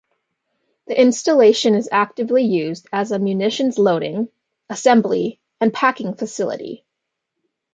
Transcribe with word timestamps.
The 0.87 0.99
installation 0.99 1.75
is 1.75 1.87
actively 1.91 2.41
used 2.41 2.87
as 2.91 3.11
a 3.11 3.19
munitions 3.19 3.77
loading, 3.77 4.29
assembly, 4.67 5.39
and 5.59 5.71
packing 5.71 6.15
facility. 6.15 6.83